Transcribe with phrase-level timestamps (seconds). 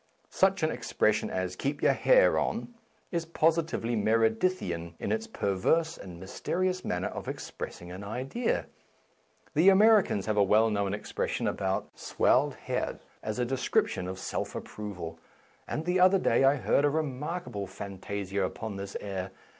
[0.31, 2.73] Such an expression as Keep your hair on"
[3.11, 8.65] is posi tively Meredithian in its perverse and mys terious manner of expressing an idea.
[9.53, 14.55] The Americans have a well known expression about" swelled head" as a description of self
[14.55, 15.19] approval,
[15.67, 19.29] and the other day I heard a remarkable fantasia upon this air.